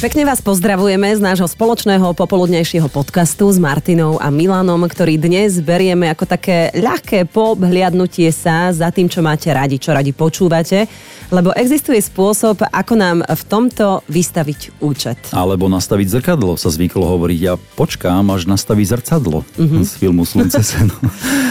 [0.00, 6.08] Pekne vás pozdravujeme z nášho spoločného popoludnejšieho podcastu s Martinou a Milanom, ktorý dnes berieme
[6.08, 10.88] ako také ľahké pohľadnutie sa za tým, čo máte radi, čo radi počúvate,
[11.28, 15.20] lebo existuje spôsob, ako nám v tomto vystaviť účet.
[15.36, 17.38] Alebo nastaviť zrkadlo, sa zvyklo hovoriť.
[17.44, 19.84] Ja počkám, až nastaví zrcadlo mm-hmm.
[19.84, 20.96] z filmu Slunce seno.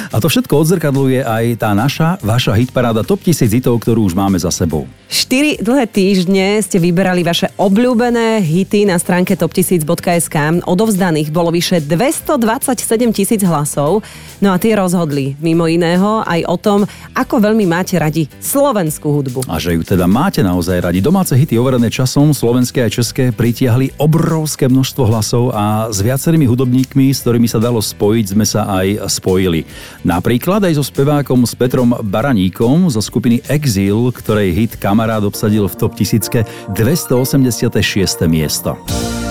[0.10, 4.42] A to všetko odzrkadluje aj tá naša, vaša hitparáda Top 1000 hitov, ktorú už máme
[4.42, 4.90] za sebou.
[5.10, 10.64] 4 dlhé týždne ste vyberali vaše obľúbené hity na stránke top1000.sk.
[10.64, 14.02] Odovzdaných bolo vyše 227 tisíc hlasov.
[14.40, 16.80] No a tie rozhodli mimo iného aj o tom,
[17.12, 19.46] ako veľmi máte radi slovenskú hudbu.
[19.52, 21.04] A že ju teda máte naozaj radi.
[21.04, 27.12] Domáce hity overené časom, slovenské a české, pritiahli obrovské množstvo hlasov a s viacerými hudobníkmi,
[27.12, 29.68] s ktorými sa dalo spojiť, sme sa aj spojili.
[30.08, 35.76] Napríklad aj so spevákom s Petrom Baraníkom zo skupiny Exil, ktorej hit Kamarát obsadil v
[35.76, 38.29] top tisícke 286.
[38.30, 38.78] miesto.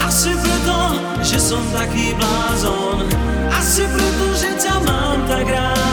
[0.02, 3.06] Asi preto, že som taký blázon
[3.54, 5.87] Asi preto, že ťa mám tak rád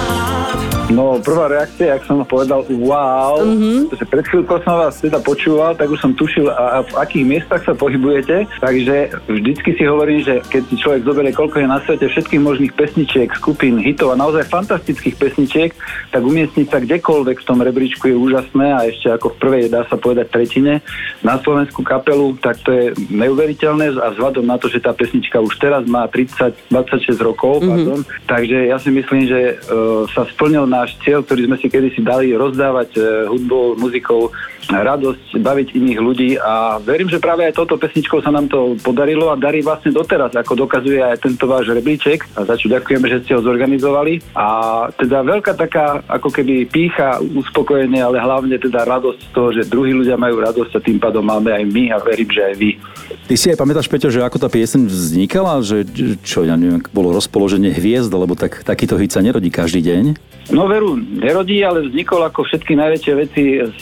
[0.96, 3.92] No, prvá reakcia, ak som povedal wow, mm-hmm.
[3.92, 7.26] že pred chvíľkou som vás teda počúval, tak už som tušil, a, a v akých
[7.28, 11.84] miestach sa pohybujete, takže vždycky si hovorím, že keď si človek zoberie, koľko je na
[11.84, 15.76] svete všetkých možných pesničiek, skupín, hitov a naozaj fantastických pesničiek,
[16.16, 19.84] tak umiestniť sa kdekoľvek v tom rebríčku je úžasné a ešte ako v prvej, dá
[19.92, 20.80] sa povedať, tretine
[21.20, 25.60] na slovenskú kapelu, tak to je neuveriteľné a vzhľadom na to, že tá pesnička už
[25.60, 27.68] teraz má 30-26 rokov, mm-hmm.
[27.68, 28.00] pardon,
[28.30, 32.36] takže ja si myslím, že uh, sa splnil náš cieľ, ktorý sme si kedysi dali
[32.36, 34.30] rozdávať e, hudbou, muzikou
[34.70, 39.30] radosť, baviť iných ľudí a verím, že práve aj touto pesničkou sa nám to podarilo
[39.30, 43.22] a darí vlastne doteraz, ako dokazuje aj tento váš rebríček a za čo ďakujeme, že
[43.22, 44.48] ste ho zorganizovali a
[44.98, 49.94] teda veľká taká ako keby pícha, uspokojenie, ale hlavne teda radosť z toho, že druhí
[49.94, 52.70] ľudia majú radosť a tým pádom máme aj my a verím, že aj vy.
[53.26, 55.86] Ty si aj pamätáš, Peťo, že ako tá pieseň vznikala, že
[56.26, 60.04] čo, ja neviem, bolo rozpoloženie hviezd, lebo tak, takýto hit sa nerodí každý deň?
[60.54, 63.44] No veru, nerodí, ale vznikol ako všetky najväčšie veci
[63.80, 63.82] z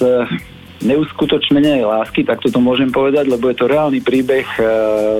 [0.83, 4.63] neuskutočnenej lásky, tak toto môžem povedať, lebo je to reálny príbeh e,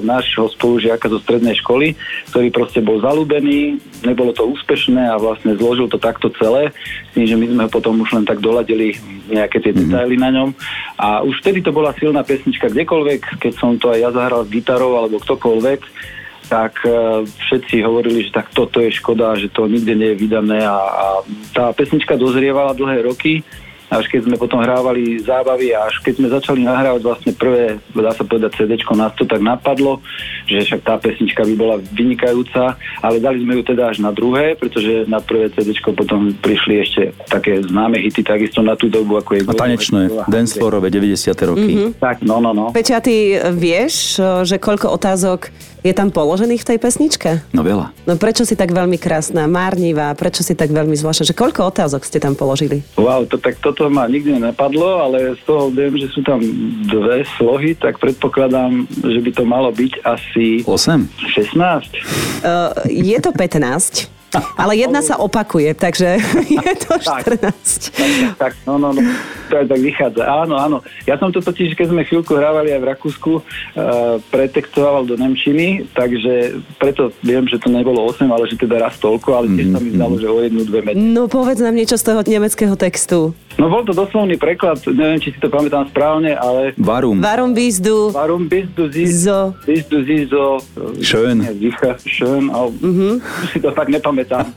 [0.03, 1.95] nášho spolužiaka zo strednej školy,
[2.29, 7.25] ktorý proste bol zalúbený, nebolo to úspešné a vlastne zložil to takto celé, s tým,
[7.25, 8.99] že my sme ho potom už len tak doladili
[9.31, 9.87] nejaké tie mm-hmm.
[9.87, 10.49] detaily na ňom.
[10.99, 14.51] A už vtedy to bola silná pesnička kdekoľvek, keď som to aj ja zahral s
[14.51, 15.79] gitarou alebo ktokoľvek,
[16.47, 20.59] tak uh, všetci hovorili, že tak toto je škoda, že to nikde nie je vydané
[20.63, 21.05] a, a
[21.55, 23.41] tá pesnička dozrievala dlhé roky
[23.93, 28.11] až keď sme potom hrávali zábavy a až keď sme začali nahrávať vlastne prvé, dá
[28.11, 30.01] sa povedať CD, nás to tak napadlo,
[30.49, 34.57] že však tá pesnička by bola vynikajúca, ale dali sme ju teda až na druhé,
[34.57, 39.37] pretože na prvé CD potom prišli ešte také známe hity takisto na tú dobu, ako
[39.37, 39.41] je...
[39.45, 41.33] A tanečné, dancefloorové 90.
[41.45, 41.71] roky.
[41.73, 41.91] Mm-hmm.
[42.01, 42.65] Tak, no, no, no.
[42.73, 47.29] Peťa, ty vieš, že koľko otázok je tam položených v tej pesničke?
[47.51, 47.91] No veľa.
[48.07, 52.07] No prečo si tak veľmi krásna, márnivá, prečo si tak veľmi zvláštna, že koľko otázok
[52.07, 52.87] ste tam položili?
[52.95, 56.39] Wow, to, tak toto ma nikdy nenapadlo, ale z toho viem, že sú tam
[56.87, 60.61] dve slohy, tak predpokladám, že by to malo byť asi...
[60.67, 61.07] 8?
[61.35, 62.43] 16.
[62.43, 64.13] Uh, je to 15.
[64.57, 66.17] Ale jedna sa opakuje, takže
[66.57, 67.13] je to 14.
[67.13, 69.01] Tak, tak, tak, no, no, no.
[69.53, 70.25] To aj tak vychádza.
[70.25, 70.77] Áno, áno.
[71.05, 75.85] Ja som to totiž, keď sme chvíľku hrávali aj v Rakúsku, uh, pretextoval do Nemčiny,
[75.93, 79.77] takže preto viem, že to nebolo 8, ale že teda raz toľko, ale tiež sa
[79.77, 80.21] mi mhm, zdalo, mhm.
[80.25, 80.97] že o jednu, dve metre.
[80.97, 83.37] No povedz nám niečo z toho nemeckého textu.
[83.53, 86.73] No bol to doslovný preklad, neviem, či si to pamätám správne, ale...
[86.73, 87.21] Varum.
[87.21, 88.09] Varum bist du...
[88.09, 89.53] Varum bist du zizo.
[89.69, 90.57] Bist du zizo.
[90.97, 91.45] Schön.
[92.01, 93.13] Schön, ale mm-hmm.
[93.53, 94.49] si to tak nepamätám.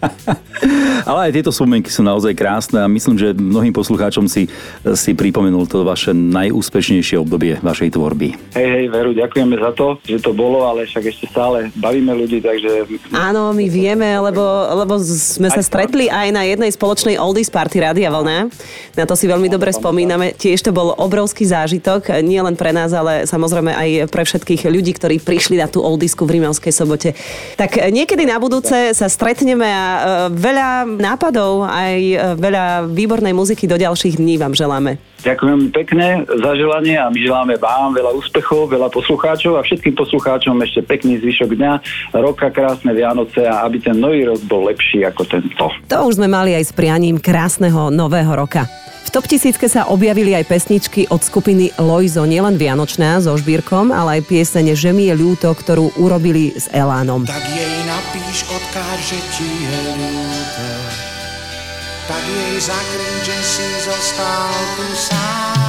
[1.13, 4.49] ale aj tieto spomienky sú naozaj krásne a myslím, že mnohým poslucháčom si,
[4.95, 8.39] si pripomenul to vaše najúspešnejšie obdobie vašej tvorby.
[8.55, 12.39] Hej, hej, Veru, ďakujeme za to, že to bolo, ale však ešte stále bavíme ľudí,
[12.39, 12.87] takže...
[13.11, 14.45] Áno, my vieme, lebo,
[14.79, 18.53] lebo sme sa stretli aj na jednej spoločnej Oldies Party Rádia Vlna.
[18.95, 20.37] Na to si veľmi dobre spomíname.
[20.37, 24.93] Tiež to bol obrovský zážitok, nie len pre nás, ale samozrejme aj pre všetkých ľudí,
[24.95, 27.17] ktorí prišli na tú oldisku v Rímavskej sobote.
[27.57, 30.01] Tak niekedy na budúce sa stretneme a e,
[30.35, 30.69] veľa
[31.01, 35.01] nápadov, aj e, veľa výbornej muziky do ďalších dní vám želáme.
[35.25, 40.55] Ďakujem pekne za želanie a my želáme vám veľa úspechov, veľa poslucháčov a všetkým poslucháčom
[40.63, 41.73] ešte pekný zvyšok dňa,
[42.21, 45.67] roka, krásne Vianoce a aby ten nový rok bol lepší ako tento.
[45.91, 48.69] To už sme mali aj s prianím krásneho nového roka.
[49.07, 54.21] V top tisícke sa objavili aj pesničky od skupiny Loizo, nielen Vianočná so Žbírkom, ale
[54.21, 57.25] aj piesene Že mi je ľúto, ktorú urobili s Elánom.
[57.25, 61.06] Tak jej napíš odkáž, že ti je ľúto
[62.07, 65.67] tak jej zakryť, že si zostal tu sám.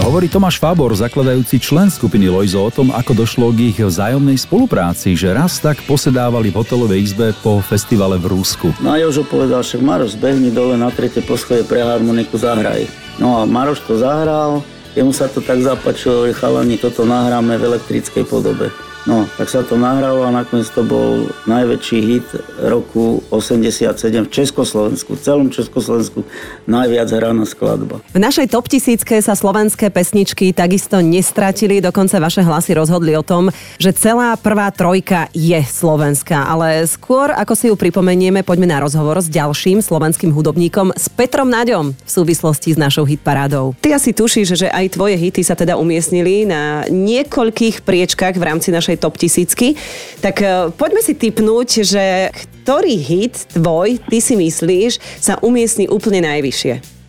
[0.00, 5.12] Hovorí Tomáš Fábor, zakladajúci člen skupiny Lojzo o tom, ako došlo k ich vzájomnej spolupráci,
[5.12, 8.72] že raz tak posedávali v hotelovej izbe po festivale v Rúsku.
[8.80, 12.88] No a Jožo povedal, však Maroš, zbehni dole na tretie poschodie pre harmoniku, zahraj.
[13.20, 14.64] No a Maroš to zahral,
[14.96, 18.72] jemu sa to tak zapačilo, že chalani, toto nahráme v elektrickej podobe.
[19.08, 22.28] No, tak sa to nahralo a nakoniec to bol najväčší hit
[22.60, 26.20] roku 87 v Československu, v celom Československu
[26.68, 28.04] najviac hraná skladba.
[28.12, 33.48] V našej top tisícke sa slovenské pesničky takisto nestratili, dokonca vaše hlasy rozhodli o tom,
[33.80, 39.18] že celá prvá trojka je slovenská, ale skôr ako si ju pripomenieme, poďme na rozhovor
[39.24, 43.72] s ďalším slovenským hudobníkom, s Petrom Naďom v súvislosti s našou hitparádou.
[43.80, 48.68] Ty asi tušíš, že aj tvoje hity sa teda umiestnili na niekoľkých priečkách v rámci
[48.68, 49.76] našej top tisícky.
[50.24, 56.22] Tak e, poďme si typnúť, že ktorý hit tvoj, ty si myslíš, sa umiestni úplne
[56.24, 57.00] najvyššie?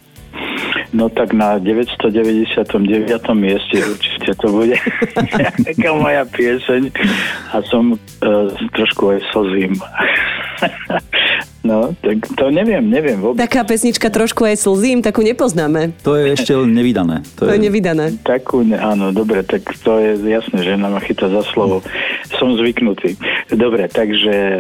[0.92, 2.76] No tak na 999.
[3.32, 4.76] mieste určite to bude
[5.64, 6.92] nejaká moja pieseň
[7.56, 9.80] a som uh, trošku aj slzím.
[11.62, 13.38] No, tak to neviem, neviem vôbec.
[13.38, 15.94] Taká pesnička trošku aj slzím, takú nepoznáme.
[16.02, 17.22] To je ešte nevydané.
[17.38, 17.62] To, to je...
[17.62, 18.06] je nevydané.
[18.26, 21.86] Takú, áno, dobre, tak to je jasné, že nám chytá za slovo.
[22.42, 23.14] Som zvyknutý.
[23.54, 24.60] Dobre, takže e,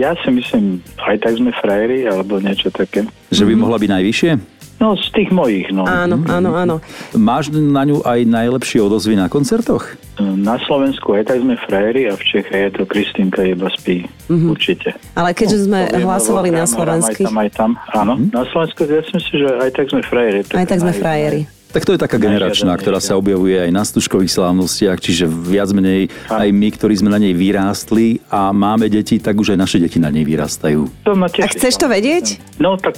[0.00, 3.04] ja si myslím, aj tak sme frajeri, alebo niečo také.
[3.28, 4.57] Že by mohla byť najvyššie?
[4.78, 5.82] No, z tých mojich, no.
[5.82, 6.76] Áno, áno, áno.
[7.18, 9.98] Máš na ňu aj najlepšie odozvy na koncertoch?
[10.22, 14.06] Na Slovensku aj tak sme frajeri a v Čeche je to Kristýnka Jeba spí.
[14.06, 14.50] Mm-hmm.
[14.54, 14.94] Určite.
[15.18, 17.26] Ale keďže sme no, hlasovali na Slovensky.
[17.26, 18.12] Aj tam, aj tam, áno.
[18.14, 18.30] Mm-hmm.
[18.30, 20.38] Na Slovensku ja si myslím, že aj tak sme frajeri.
[20.54, 21.42] Aj tak sme frajeri.
[21.68, 26.08] Tak to je taká generačná, ktorá sa objavuje aj na stužkových slávnostiach, čiže viac menej
[26.32, 30.00] aj my, ktorí sme na nej vyrástli a máme deti, tak už aj naše deti
[30.00, 30.88] na nej vyrastajú.
[31.04, 32.40] To a chceš to vedieť?
[32.56, 32.96] No tak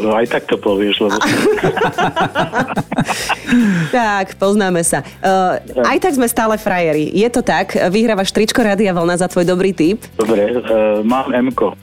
[0.00, 1.12] aj tak to povieš, lebo...
[3.92, 5.04] tak, poznáme sa.
[5.20, 7.12] Uh, aj tak sme stále frajeri.
[7.12, 7.76] Je to tak?
[7.92, 10.00] Vyhrávaš tričko Radia Vlna za tvoj dobrý tip?
[10.16, 11.76] Dobre, uh, mám Mko.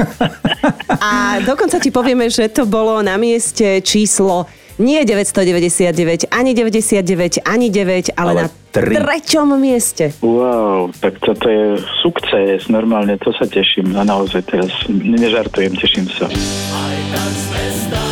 [1.12, 7.70] a dokonca ti povieme, že to bolo na mieste číslo nie 999, ani 99, ani
[7.70, 8.96] 9, ale, ale na 3.
[8.96, 10.12] treťom mieste.
[10.24, 13.92] Wow, tak toto je sukces, normálne, to sa teším.
[13.96, 16.28] A naozaj teraz nežartujem, teším sa.
[16.28, 16.98] Aj
[17.36, 18.11] sme stále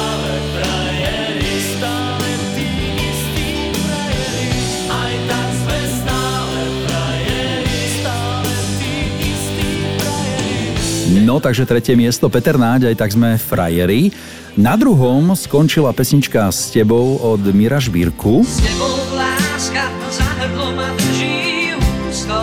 [11.11, 14.15] No, takže tretie miesto, Peter Náď, aj tak sme frajeri.
[14.55, 18.47] Na druhom skončila pesnička S tebou od Mira Žbírku.
[18.47, 21.75] S tebou láska za ma drží
[22.07, 22.39] úzko.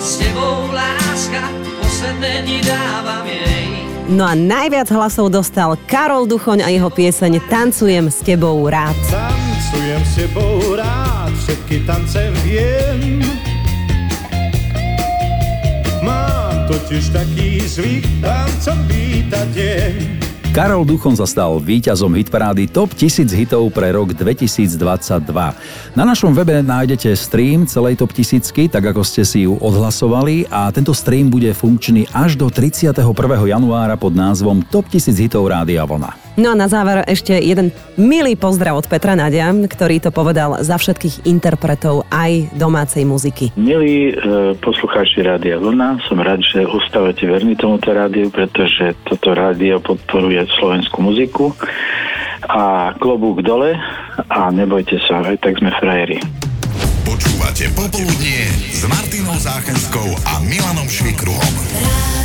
[0.00, 1.52] S tebou láska
[1.84, 3.68] posledné dni dávam jej.
[4.08, 8.96] No a najviac hlasov dostal Karol Duchoň a jeho pieseň Tancujem s tebou rád.
[9.12, 13.43] Tancujem s tebou rád, všetky tance viem.
[16.84, 19.92] Totiž taký zvyk, tancom vítať deň.
[20.52, 24.76] Karol Duchon sa stal víťazom hitparády Top 1000 hitov pre rok 2022.
[25.96, 30.68] Na našom webe nájdete stream celej Top 1000, tak ako ste si ju odhlasovali a
[30.76, 33.00] tento stream bude funkčný až do 31.
[33.48, 36.23] januára pod názvom Top 1000 hitov Rádia Vlna.
[36.34, 40.74] No a na záver ešte jeden milý pozdrav od Petra Nadia, ktorý to povedal za
[40.74, 43.54] všetkých interpretov aj domácej muziky.
[43.54, 44.12] Milí e,
[44.58, 50.98] poslucháči Rádia Vlna, som rád, že ostávate verní tomuto rádiu, pretože toto rádio podporuje slovenskú
[51.06, 51.54] muziku
[52.50, 53.78] a klobúk dole
[54.26, 56.18] a nebojte sa, aj tak sme frajeri.
[57.06, 62.23] Počúvate Popoludnie s Martinou Záchenskou a Milanom Švikruhom.